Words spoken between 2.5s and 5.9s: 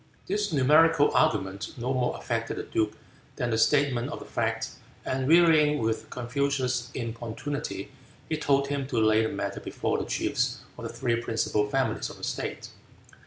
the duke than the statement of the fact, and wearying